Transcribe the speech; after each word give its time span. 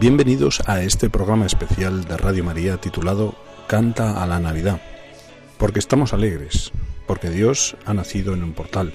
Bienvenidos 0.00 0.62
a 0.64 0.80
este 0.80 1.10
programa 1.10 1.44
especial 1.44 2.06
de 2.06 2.16
Radio 2.16 2.42
María 2.42 2.78
titulado 2.78 3.34
Canta 3.66 4.22
a 4.22 4.26
la 4.26 4.40
Navidad. 4.40 4.80
Porque 5.58 5.78
estamos 5.78 6.14
alegres, 6.14 6.72
porque 7.06 7.28
Dios 7.28 7.76
ha 7.84 7.92
nacido 7.92 8.32
en 8.32 8.42
un 8.42 8.54
portal, 8.54 8.94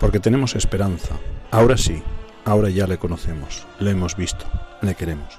porque 0.00 0.20
tenemos 0.20 0.56
esperanza. 0.56 1.16
Ahora 1.50 1.76
sí, 1.76 2.02
ahora 2.46 2.70
ya 2.70 2.86
le 2.86 2.96
conocemos, 2.96 3.66
le 3.78 3.90
hemos 3.90 4.16
visto, 4.16 4.46
le 4.80 4.94
queremos. 4.94 5.38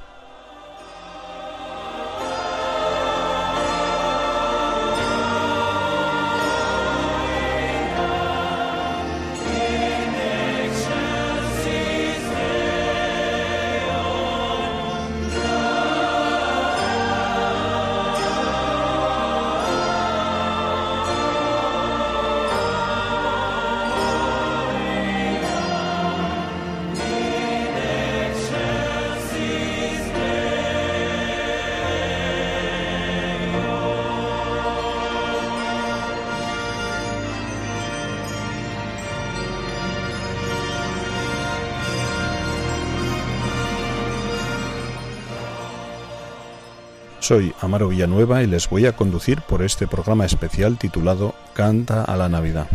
Soy 47.28 47.56
Amaro 47.60 47.90
Villanueva 47.90 48.44
y 48.44 48.46
les 48.46 48.70
voy 48.70 48.86
a 48.86 48.96
conducir 48.96 49.42
por 49.42 49.64
este 49.64 49.88
programa 49.88 50.28
especial 50.28 50.78
titulado 50.78 51.34
Canta 51.56 52.04
a 52.04 52.16
la 52.18 52.30
Navidad. 52.30 52.68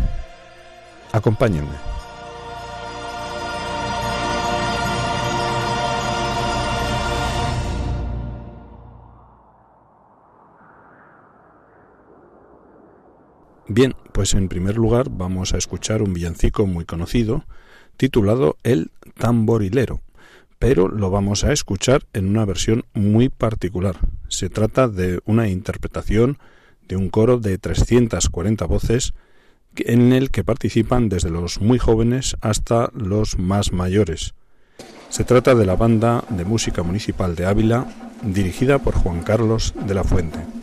Acompáñenme. 1.13 1.71
Bien, 13.69 13.95
pues 14.11 14.33
en 14.33 14.49
primer 14.49 14.75
lugar 14.75 15.07
vamos 15.09 15.53
a 15.53 15.57
escuchar 15.59 16.01
un 16.01 16.11
villancico 16.11 16.67
muy 16.67 16.83
conocido 16.83 17.45
titulado 17.95 18.57
El 18.63 18.91
tamborilero, 19.17 20.01
pero 20.61 20.87
lo 20.87 21.09
vamos 21.09 21.43
a 21.43 21.51
escuchar 21.51 22.03
en 22.13 22.27
una 22.27 22.45
versión 22.45 22.85
muy 22.93 23.29
particular. 23.29 23.97
Se 24.27 24.47
trata 24.47 24.87
de 24.87 25.19
una 25.25 25.47
interpretación 25.47 26.37
de 26.87 26.97
un 26.97 27.09
coro 27.09 27.39
de 27.39 27.57
340 27.57 28.63
voces 28.65 29.15
en 29.75 30.13
el 30.13 30.29
que 30.29 30.43
participan 30.43 31.09
desde 31.09 31.31
los 31.31 31.61
muy 31.61 31.79
jóvenes 31.79 32.37
hasta 32.41 32.91
los 32.93 33.39
más 33.39 33.71
mayores. 33.71 34.35
Se 35.09 35.23
trata 35.23 35.55
de 35.55 35.65
la 35.65 35.75
Banda 35.75 36.23
de 36.29 36.45
Música 36.45 36.83
Municipal 36.83 37.35
de 37.35 37.47
Ávila, 37.47 37.87
dirigida 38.21 38.77
por 38.77 38.93
Juan 38.93 39.23
Carlos 39.23 39.73
de 39.87 39.95
la 39.95 40.03
Fuente. 40.03 40.60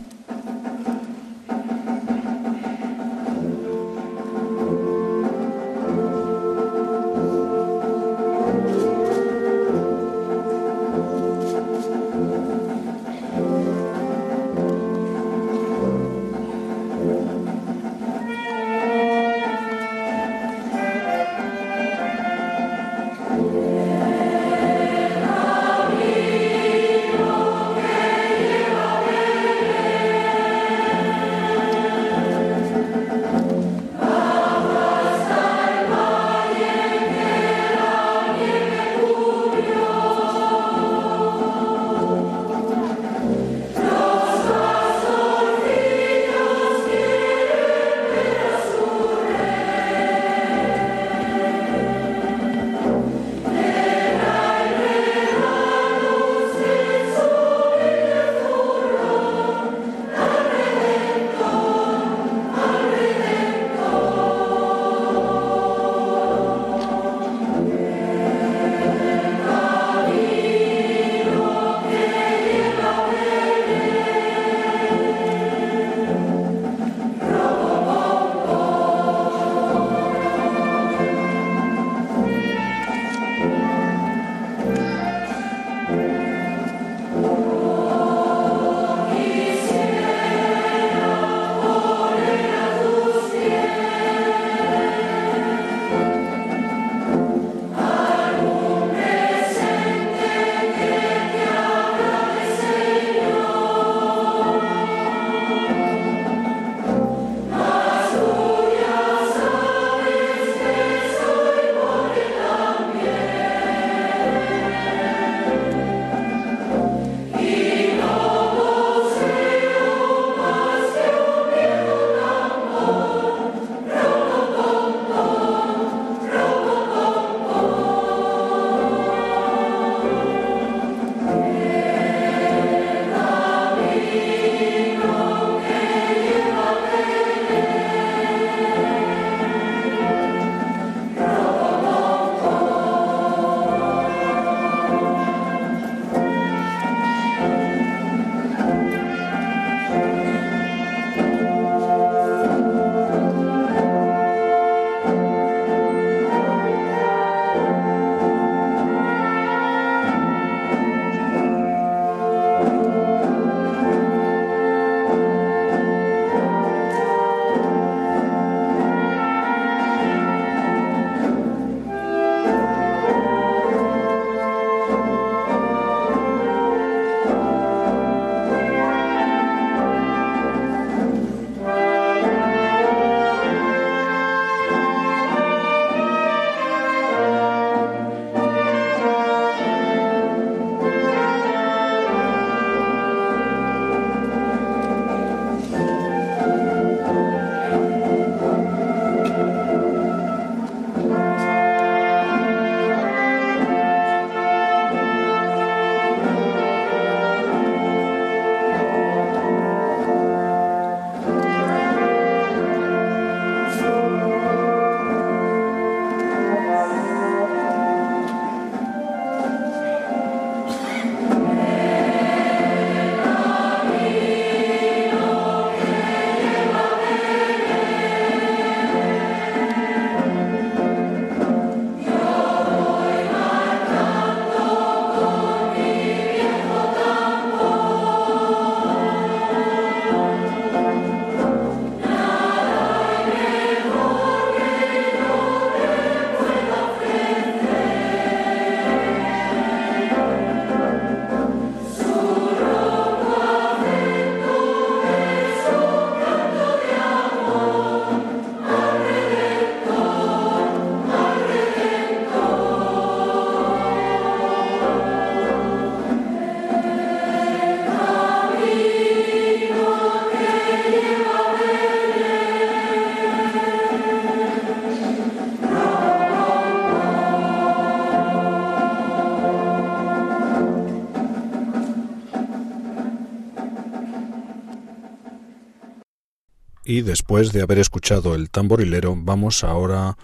Después 287.29 287.53
de 287.53 287.61
haber 287.61 287.77
escuchado 287.77 288.33
el 288.33 288.49
tamborilero 288.49 289.15
vamos 289.15 289.63
ahora 289.63 290.17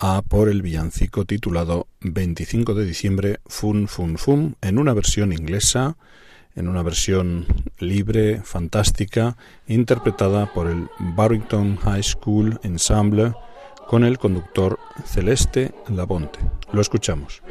a 0.00 0.20
por 0.22 0.48
el 0.48 0.62
villancico 0.62 1.24
titulado 1.24 1.86
25 2.00 2.74
de 2.74 2.84
diciembre 2.84 3.38
Fun 3.46 3.86
Fun 3.86 4.18
Fun 4.18 4.56
en 4.60 4.80
una 4.80 4.92
versión 4.92 5.32
inglesa, 5.32 5.96
en 6.56 6.66
una 6.66 6.82
versión 6.82 7.46
libre, 7.78 8.42
fantástica, 8.42 9.36
interpretada 9.68 10.52
por 10.52 10.66
el 10.66 10.88
Barrington 10.98 11.76
High 11.76 12.02
School 12.02 12.58
Ensemble 12.64 13.32
con 13.86 14.02
el 14.02 14.18
conductor 14.18 14.76
Celeste 15.04 15.72
Labonte. 15.86 16.40
Lo 16.72 16.80
escuchamos. 16.80 17.42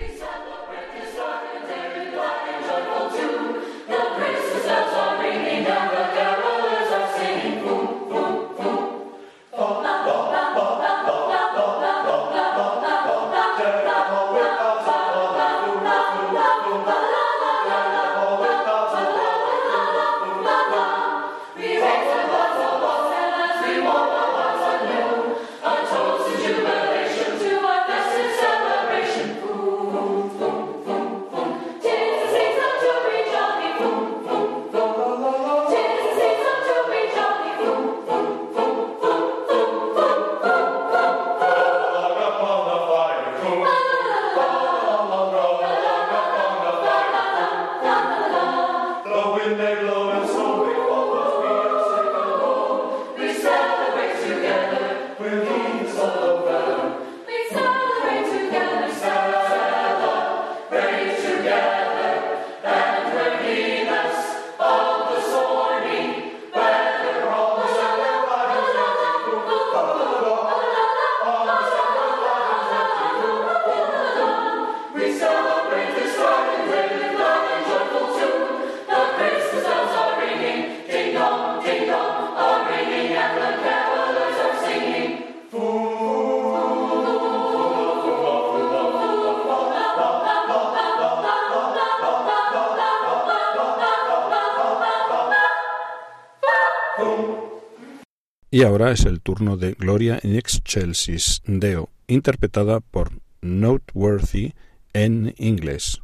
Y 98.60 98.64
ahora 98.64 98.92
es 98.92 99.06
el 99.06 99.22
turno 99.22 99.56
de 99.56 99.72
Gloria 99.72 100.20
in 100.22 100.36
Excelsis 100.36 101.42
Deo, 101.46 101.88
interpretada 102.08 102.82
por 102.82 103.22
Noteworthy 103.40 104.54
en 104.92 105.34
inglés. 105.38 106.02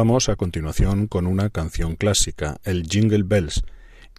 Vamos 0.00 0.28
a 0.28 0.36
continuación 0.36 1.08
con 1.08 1.26
una 1.26 1.50
canción 1.50 1.96
clásica, 1.96 2.60
el 2.62 2.84
Jingle 2.84 3.24
Bells, 3.24 3.64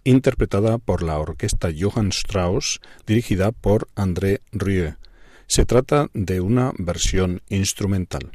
interpretada 0.04 0.76
por 0.76 1.02
la 1.02 1.18
orquesta 1.18 1.70
Johann 1.74 2.08
Strauss, 2.08 2.80
dirigida 3.06 3.50
por 3.50 3.88
André 3.94 4.42
Rieu. 4.52 4.96
Se 5.46 5.64
trata 5.64 6.10
de 6.12 6.42
una 6.42 6.74
versión 6.76 7.40
instrumental. 7.48 8.30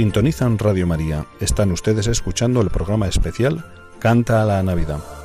Sintonizan 0.00 0.58
Radio 0.58 0.86
María. 0.86 1.26
Están 1.40 1.72
ustedes 1.72 2.06
escuchando 2.06 2.62
el 2.62 2.70
programa 2.70 3.06
especial 3.06 3.66
Canta 3.98 4.40
a 4.40 4.46
la 4.46 4.62
Navidad. 4.62 5.19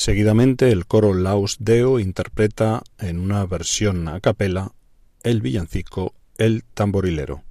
Seguidamente 0.00 0.72
el 0.72 0.86
coro 0.86 1.12
Laus 1.12 1.58
Deo 1.60 2.00
interpreta 2.00 2.82
en 2.98 3.18
una 3.18 3.44
versión 3.44 4.08
a 4.08 4.18
capela 4.20 4.72
el 5.22 5.42
villancico 5.42 6.14
El 6.38 6.64
tamborilero. 6.64 7.42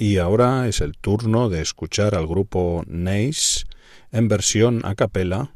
Y 0.00 0.16
ahora 0.16 0.66
es 0.66 0.80
el 0.80 0.96
turno 0.96 1.50
de 1.50 1.60
escuchar 1.60 2.14
al 2.14 2.26
grupo 2.26 2.84
Neis 2.86 3.66
en 4.10 4.28
versión 4.28 4.80
a 4.86 4.94
capela 4.94 5.52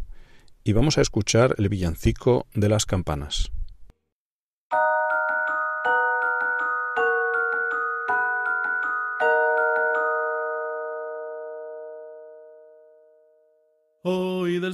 y 0.62 0.74
vamos 0.74 0.98
a 0.98 1.00
escuchar 1.00 1.54
el 1.56 1.70
villancico 1.70 2.46
de 2.52 2.68
las 2.68 2.84
campanas. 2.84 3.53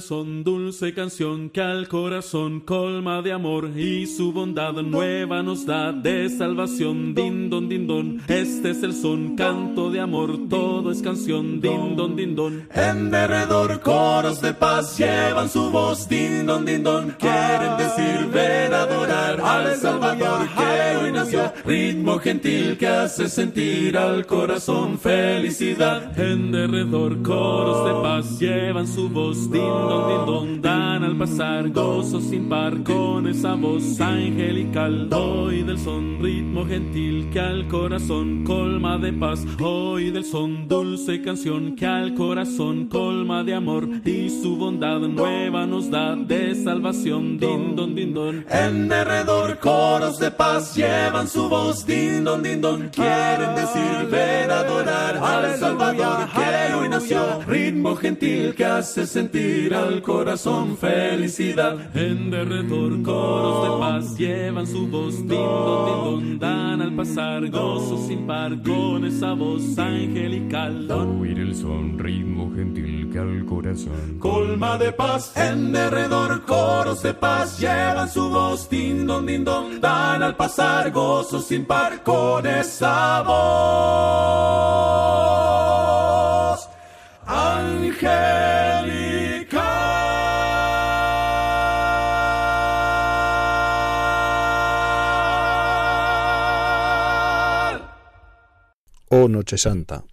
Del 0.01 0.07
son 0.07 0.43
dulce 0.43 0.93
canción 0.93 1.49
que 1.49 1.61
al 1.61 1.87
corazón 1.87 2.61
colma 2.61 3.21
de 3.21 3.33
amor 3.33 3.69
y 3.75 4.07
su 4.07 4.31
bondad 4.31 4.73
nueva 4.73 5.43
nos 5.43 5.65
da 5.65 5.91
de 5.91 6.29
salvación. 6.29 7.13
Din 7.13 7.49
don, 7.49 7.69
din 7.69 7.87
don, 7.87 8.21
este 8.27 8.71
es 8.71 8.83
el 8.83 8.93
son, 8.93 9.35
canto 9.35 9.91
de 9.91 9.99
amor, 9.99 10.49
todo 10.49 10.91
es 10.91 11.01
canción. 11.01 11.61
Din 11.61 11.95
don, 11.95 12.15
din 12.15 12.35
don. 12.35 12.67
En 12.73 13.11
derredor 13.11 13.79
coros 13.81 14.41
de 14.41 14.53
paz 14.53 14.97
llevan 14.97 15.49
su 15.49 15.69
voz. 15.71 16.07
Din 16.07 16.45
don, 16.45 16.65
din 16.65 16.83
don, 16.83 17.15
quieren 17.19 17.77
decir 17.77 18.27
ven 18.31 18.73
a 18.73 18.83
adorar 18.83 19.41
al 19.41 19.75
Salvador 19.75 20.47
que 20.57 20.97
hoy 20.97 21.11
nació. 21.11 21.51
Ritmo 21.65 22.19
gentil 22.19 22.77
que 22.77 22.87
hace 22.87 23.27
sentir 23.29 23.97
al 23.97 24.25
corazón 24.25 24.97
felicidad. 24.97 26.17
En 26.19 26.51
derredor 26.51 27.21
coros 27.21 27.85
de 27.85 28.01
paz 28.01 28.39
llevan 28.39 28.87
su 28.87 29.09
voz 29.09 29.51
din 29.51 29.90
don, 29.91 30.07
din 30.07 30.25
don, 30.25 30.61
dan 30.61 31.03
al 31.03 31.15
pasar 31.17 31.69
gozo 31.69 32.19
sin 32.21 32.47
par 32.49 32.83
con 32.83 33.27
esa 33.27 33.55
voz 33.55 33.99
angelical. 33.99 35.09
Hoy 35.13 35.63
del 35.63 35.77
son 35.77 36.19
ritmo 36.21 36.65
gentil 36.65 37.29
que 37.31 37.39
al 37.39 37.67
corazón 37.67 38.43
colma 38.45 38.97
de 38.97 39.11
paz. 39.13 39.45
Hoy 39.59 40.11
del 40.11 40.23
son 40.23 40.67
dulce 40.67 41.21
canción 41.21 41.75
que 41.75 41.85
al 41.85 42.13
corazón 42.13 42.87
colma 42.87 43.43
de 43.43 43.53
amor 43.55 43.87
y 44.05 44.29
su 44.29 44.55
bondad 44.55 44.99
nueva 44.99 45.65
nos 45.65 45.89
da 45.89 46.15
de 46.15 46.55
salvación. 46.55 47.37
Din 47.37 47.75
don, 47.75 47.95
din 47.95 48.13
don. 48.13 48.45
En 48.49 48.87
derredor 48.87 49.59
coros 49.59 50.19
de 50.19 50.31
paz 50.31 50.75
llevan 50.75 51.27
su 51.27 51.49
voz. 51.49 51.85
Din 51.85 52.23
don, 52.23 52.41
din 52.43 52.61
don. 52.61 52.89
Quieren 52.89 53.55
decir 53.55 54.07
ven 54.09 54.51
adorar 54.51 55.17
al 55.17 55.57
Salvador 55.57 56.27
que 56.33 56.73
hoy 56.75 56.89
nació. 56.89 57.41
Ritmo 57.47 57.95
gentil 57.95 58.55
que 58.55 58.65
hace 58.65 59.05
sentir 59.05 59.73
al 59.81 60.01
corazón 60.01 60.77
felicidad. 60.77 61.95
En 61.95 62.31
derredor 62.31 63.01
coros 63.03 63.63
de 63.63 63.69
paz 63.79 64.17
llevan 64.17 64.67
su 64.67 64.87
voz, 64.87 65.15
din 65.27 66.39
dan 66.39 66.81
al 66.81 66.93
pasar 66.95 67.49
gozo 67.49 67.97
sin 68.07 68.27
par 68.27 68.61
con 68.61 69.05
esa 69.05 69.33
voz 69.33 69.77
angelical. 69.77 70.89
Oír 70.91 71.39
el 71.39 71.55
son, 71.55 71.97
ritmo 71.97 72.51
gentil 72.55 73.09
que 73.11 73.19
al 73.19 73.45
corazón 73.45 74.17
colma 74.19 74.77
de 74.77 74.91
paz. 74.91 75.35
En 75.35 75.71
derredor 75.71 76.45
coros 76.45 77.01
de 77.03 77.13
paz 77.13 77.59
llevan 77.59 78.09
su 78.09 78.29
voz, 78.29 78.69
din 78.69 79.07
don, 79.07 79.25
din 79.25 79.43
don, 79.43 79.81
dan 79.81 80.21
al 80.23 80.35
pasar 80.35 80.91
gozo 80.91 81.39
sin 81.41 81.65
par 81.65 82.03
con 82.03 82.45
esa 82.45 83.21
voz 83.23 83.81
angelical. 87.25 89.00
Oh 99.13 99.27
Noche 99.27 99.57
Santa. 99.57 100.05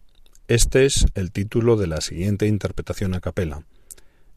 Este 0.49 0.85
es 0.85 1.07
el 1.15 1.31
título 1.31 1.77
de 1.77 1.87
la 1.87 2.01
siguiente 2.01 2.49
interpretación 2.49 3.15
a 3.15 3.21
capela. 3.21 3.63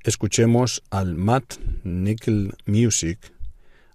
Escuchemos 0.04 0.84
al 0.92 1.16
Matt 1.16 1.56
Nickel 1.84 2.54
Music, 2.68 3.18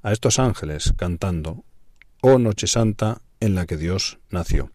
a 0.03 0.11
estos 0.11 0.41
ángeles 0.41 0.93
cantando 0.97 1.63
Oh 2.21 2.41
Noche 2.41 2.67
Santa 2.67 3.23
en 3.39 3.55
la 3.55 3.65
que 3.67 3.77
Dios 3.77 4.19
nació. 4.31 4.73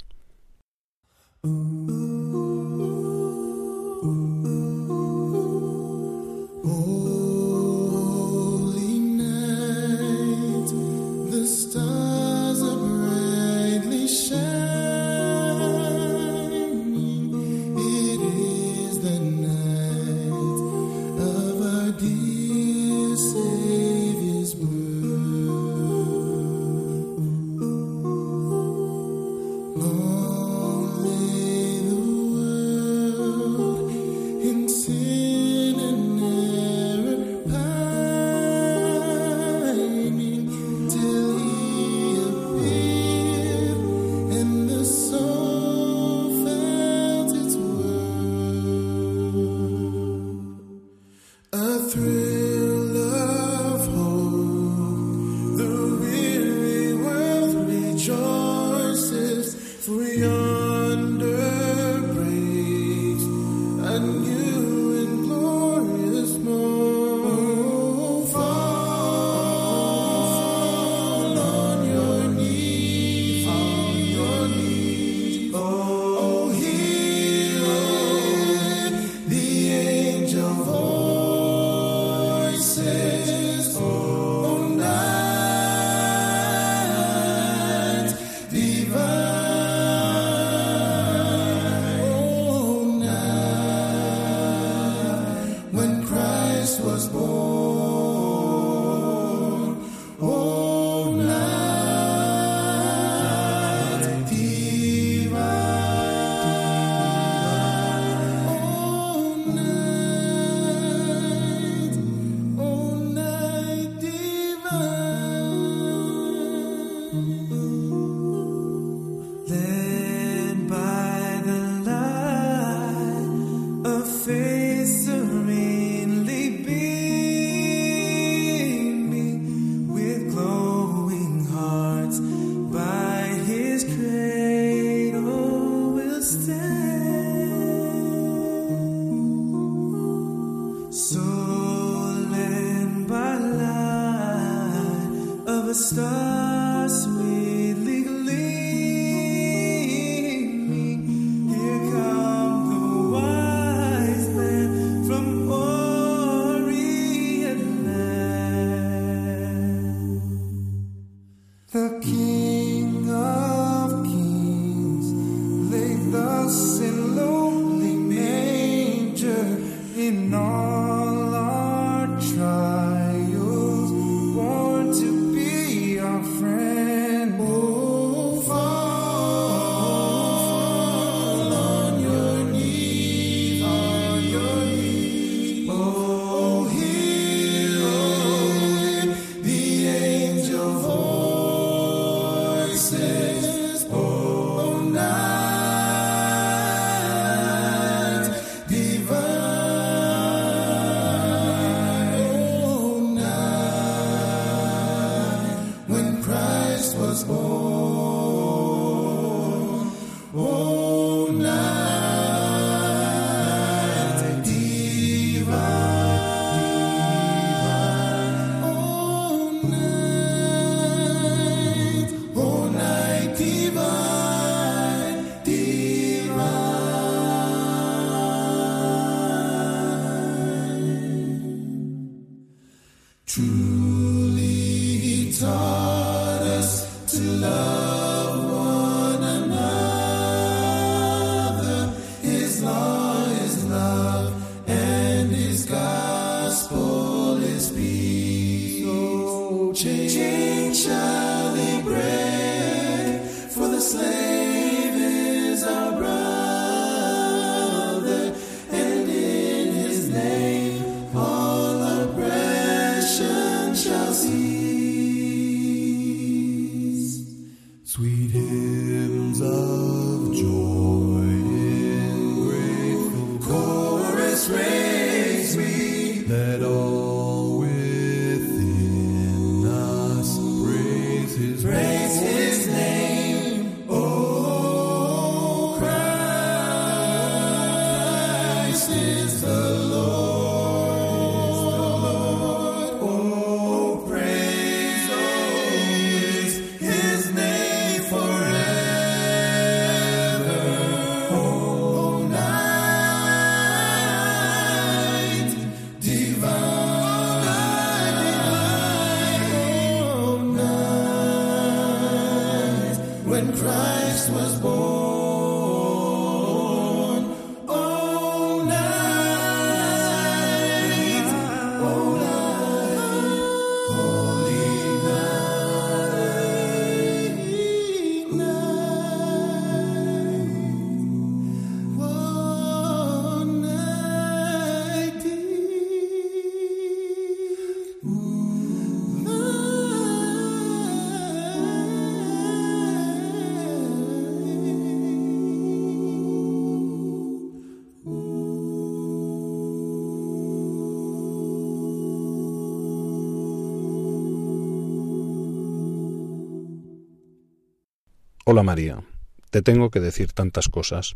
Hola 358.51 358.63
María, 358.63 359.01
te 359.49 359.61
tengo 359.61 359.91
que 359.91 360.01
decir 360.01 360.33
tantas 360.33 360.67
cosas. 360.67 361.15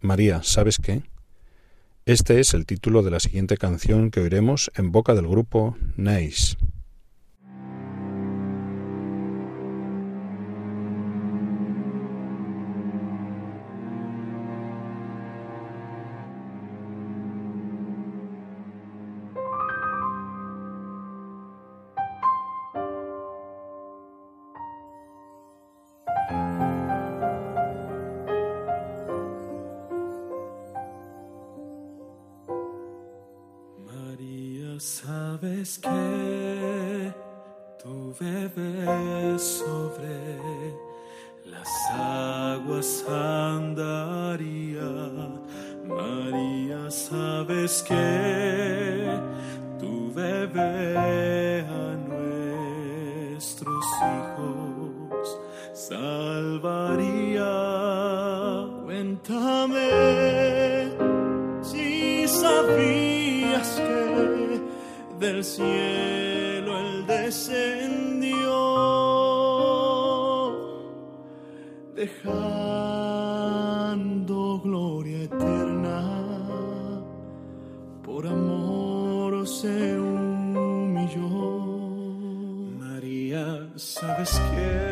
María, 0.00 0.42
¿sabes 0.42 0.78
qué? 0.78 1.02
Este 2.06 2.40
es 2.40 2.54
el 2.54 2.64
título 2.64 3.02
de 3.02 3.10
la 3.10 3.20
siguiente 3.20 3.58
canción 3.58 4.10
que 4.10 4.20
oiremos 4.20 4.70
en 4.74 4.90
boca 4.90 5.14
del 5.14 5.28
grupo 5.28 5.76
Nice. 5.98 6.56
sabes 34.80 35.78
que 35.78 37.12
tu 37.82 38.14
bebes 38.18 39.42
sobre 39.42 40.74
las 41.44 41.68
aguas 41.92 43.04
andaría. 43.08 44.90
María, 45.86 46.90
sabes 46.90 47.82
que 47.82 49.20
tu 49.78 50.12
bebes 50.12 51.64
a 51.64 51.96
nuestros 53.30 53.84
hijos 54.02 55.38
salvaría. 55.72 57.52
Cuéntame 58.84 59.90
si 61.62 62.26
sabía 62.28 63.05
del 65.18 65.42
cielo 65.42 66.78
él 66.78 67.06
descendió, 67.06 68.46
dejando 71.94 73.00
gloria 74.62 75.22
eterna, 75.22 76.02
por 78.02 78.26
amor 78.26 79.46
se 79.46 79.98
humilló. 79.98 81.60
María, 82.78 83.70
¿sabes 83.76 84.40
qué? 84.54 84.85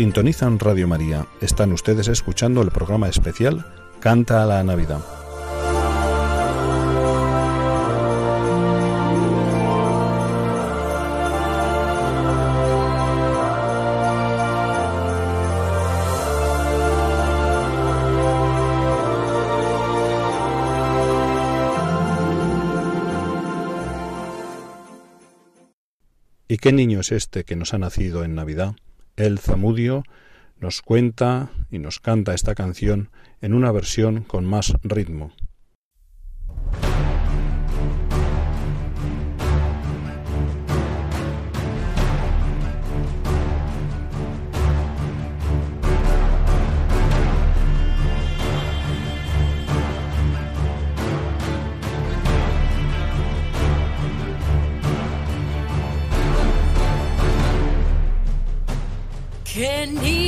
sintonizan 0.00 0.58
Radio 0.58 0.88
María. 0.88 1.26
Están 1.42 1.74
ustedes 1.74 2.08
escuchando 2.08 2.62
el 2.62 2.70
programa 2.70 3.06
especial 3.06 3.66
Canta 4.00 4.42
a 4.42 4.46
la 4.46 4.64
Navidad. 4.64 5.00
¿Y 26.48 26.56
qué 26.56 26.72
niño 26.72 27.00
es 27.00 27.12
este 27.12 27.44
que 27.44 27.54
nos 27.54 27.74
ha 27.74 27.78
nacido 27.78 28.24
en 28.24 28.34
Navidad? 28.34 28.76
El 29.20 29.38
Zamudio 29.38 30.02
nos 30.60 30.80
cuenta 30.80 31.50
y 31.70 31.78
nos 31.78 32.00
canta 32.00 32.32
esta 32.32 32.54
canción 32.54 33.10
en 33.42 33.52
una 33.52 33.70
versión 33.70 34.22
con 34.22 34.46
más 34.46 34.72
ritmo. 34.82 35.34
can 59.60 59.94
he 59.98 60.19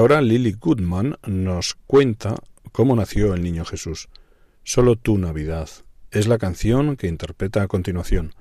ahora 0.00 0.22
Lily 0.22 0.56
Goodman 0.58 1.18
nos 1.26 1.76
cuenta 1.86 2.36
cómo 2.72 2.96
nació 2.96 3.34
el 3.34 3.42
niño 3.42 3.66
Jesús. 3.66 4.08
Solo 4.64 4.96
tu 4.96 5.18
Navidad 5.18 5.68
es 6.10 6.26
la 6.26 6.38
canción 6.38 6.96
que 6.96 7.06
interpreta 7.06 7.62
a 7.62 7.68
continuación. 7.68 8.34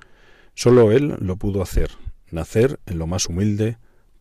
Solo 0.55 0.93
él 0.93 1.17
lo 1.19 1.35
pudo 1.35 1.61
hacer, 1.61 1.91
nacer 2.31 2.79
en 2.85 2.97
lo 2.97 3.07
más 3.07 3.27
humilde 3.27 3.77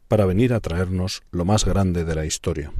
para 0.08 0.26
venir 0.26 0.52
a 0.52 0.58
traernos 0.58 1.22
lo 1.30 1.44
más 1.44 1.64
grande 1.64 2.04
de 2.04 2.16
la 2.16 2.26
historia. 2.26 2.72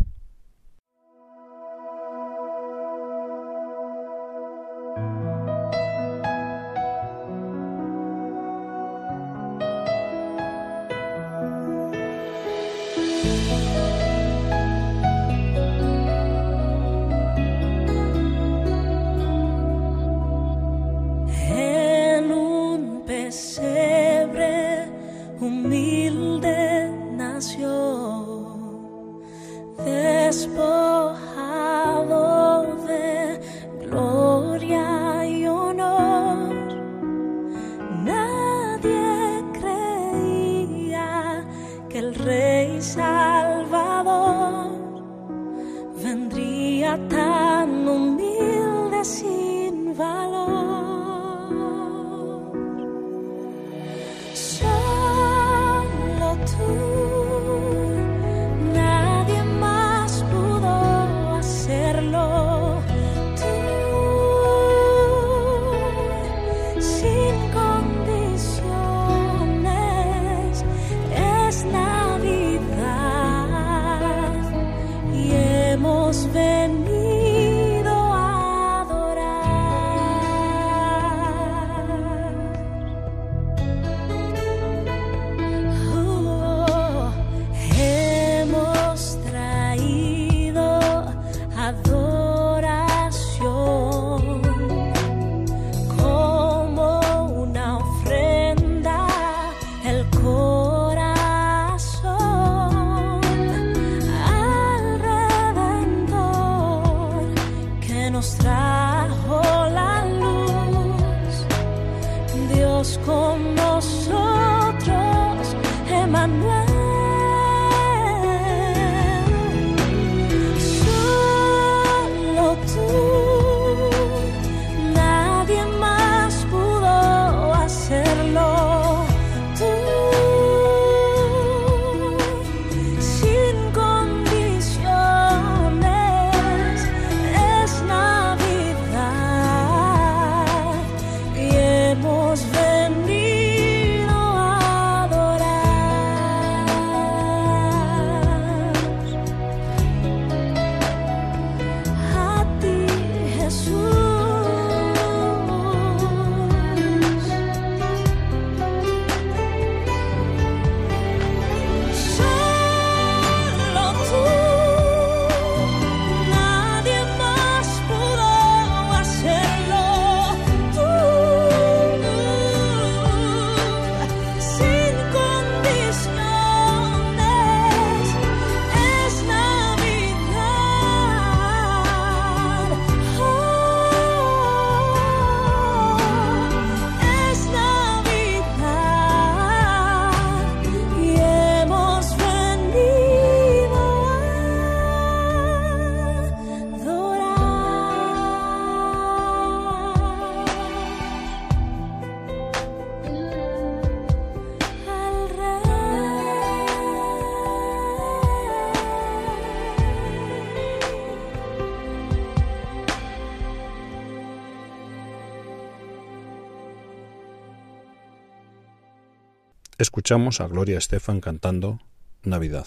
Escuchamos 219.81 220.41
a 220.41 220.49
Gloria 220.49 220.77
Estefan 220.77 221.21
cantando 221.21 221.79
Navidad. 222.25 222.67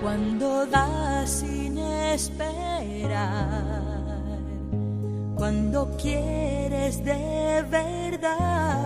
Cuando 0.00 0.64
das 0.66 1.28
sin 1.28 1.76
esperar, 1.78 3.64
cuando 5.34 5.90
quieres 6.00 7.04
de 7.04 7.64
verdad, 7.68 8.80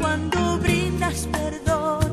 cuando 0.00 0.58
brindas 0.60 1.28
perdón 1.30 2.03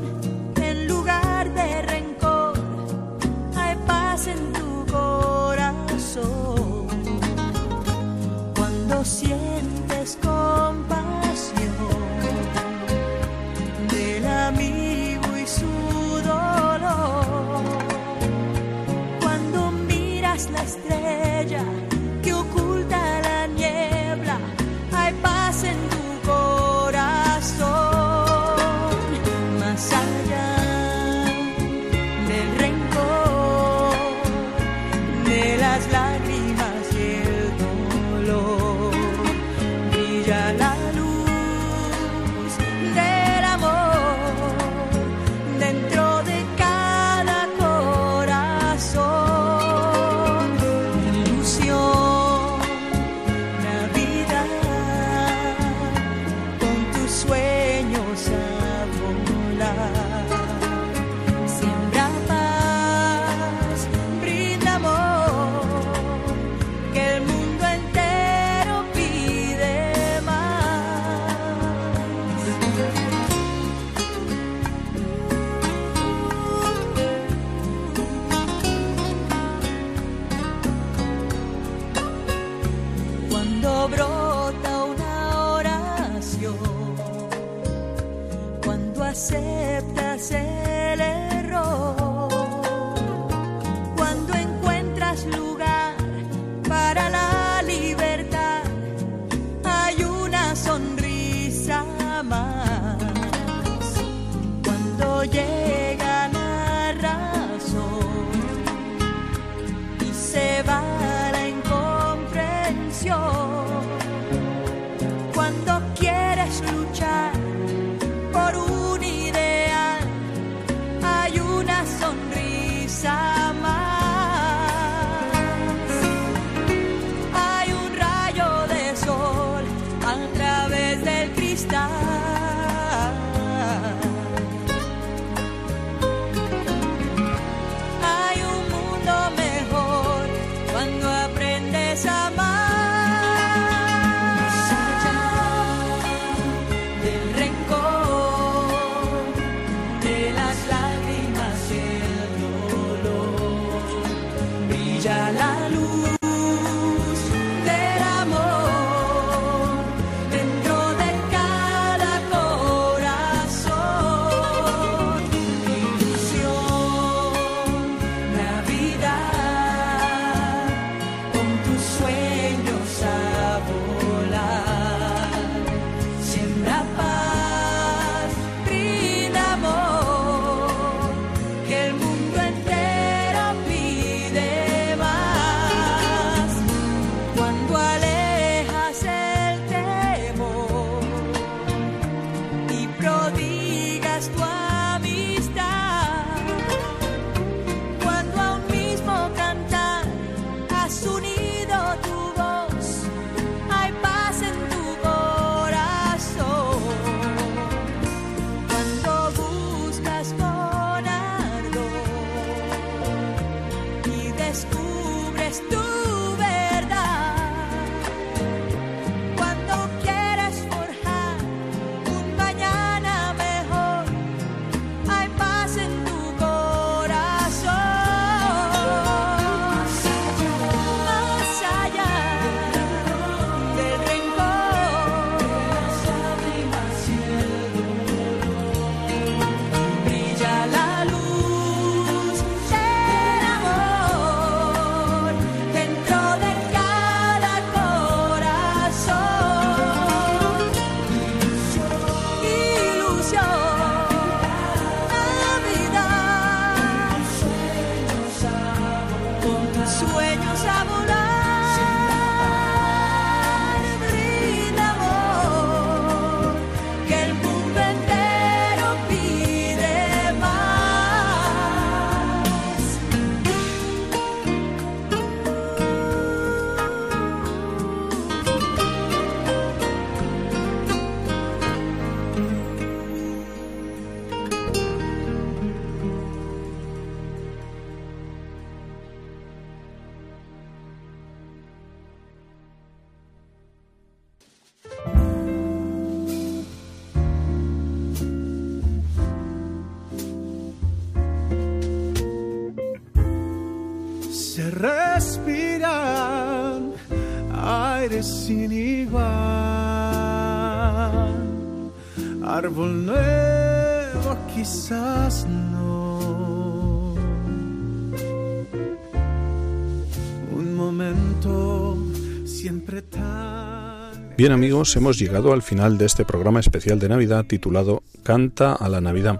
Bien 324.42 324.50
amigos, 324.50 324.96
hemos 324.96 325.20
llegado 325.20 325.52
al 325.52 325.62
final 325.62 325.98
de 325.98 326.06
este 326.06 326.24
programa 326.24 326.58
especial 326.58 326.98
de 326.98 327.08
Navidad 327.08 327.44
titulado 327.44 328.02
Canta 328.24 328.72
a 328.72 328.88
la 328.88 329.00
Navidad. 329.00 329.38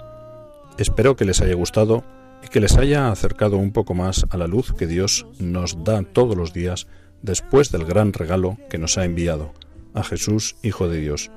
Espero 0.78 1.16
que 1.16 1.24
les 1.24 1.40
haya 1.40 1.54
gustado 1.54 2.04
y 2.44 2.46
que 2.46 2.60
les 2.60 2.76
haya 2.76 3.10
acercado 3.10 3.56
un 3.56 3.72
poco 3.72 3.94
más 3.94 4.24
a 4.30 4.36
la 4.36 4.46
luz 4.46 4.72
que 4.72 4.86
Dios 4.86 5.26
nos 5.40 5.82
da 5.82 6.04
todos 6.04 6.36
los 6.36 6.52
días 6.52 6.86
después 7.20 7.72
del 7.72 7.84
gran 7.84 8.12
regalo 8.12 8.58
que 8.70 8.78
nos 8.78 8.96
ha 8.96 9.04
enviado, 9.04 9.52
a 9.92 10.04
Jesús, 10.04 10.54
Hijo 10.62 10.88
de 10.88 11.00
Dios. 11.00 11.32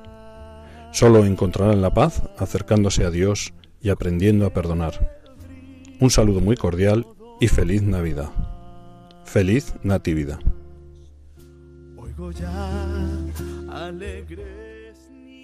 Solo 0.91 1.25
encontrarán 1.25 1.81
la 1.81 1.91
paz 1.91 2.21
acercándose 2.37 3.03
a 3.03 3.09
Dios 3.09 3.55
y 3.81 3.89
aprendiendo 3.89 4.45
a 4.45 4.53
perdonar. 4.53 5.17
Un 5.99 6.11
saludo 6.11 6.39
muy 6.39 6.55
cordial 6.55 7.07
y 7.39 7.47
feliz 7.47 7.81
Navidad. 7.81 8.29
Feliz 9.23 9.73
Natividad. 9.81 10.39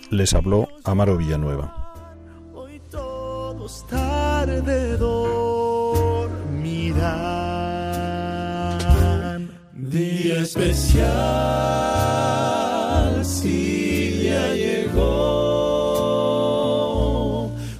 Les 0.09 0.33
habló 0.33 0.67
Amaro 0.85 1.17
Villanueva. 1.17 1.93
Hoy 2.53 2.81
todos 2.89 3.85
tarde 3.87 4.95
dormirán. 4.97 5.51
Día 9.73 10.41
especial, 10.41 11.09
si 13.25 14.23
ya 14.23 14.53
llegó. 14.53 15.01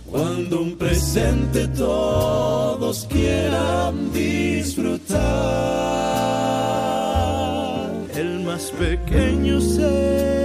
Cuando 0.05 0.61
un 0.61 0.77
presente 0.77 1.67
todos 1.69 3.07
quieran 3.09 4.11
disfrutar. 4.11 5.21
El 8.15 8.41
más 8.43 8.71
pequeño 8.71 9.61
se 9.61 10.40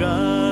el 0.00 0.49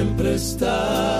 siempre 0.00 0.34
está. 0.34 1.19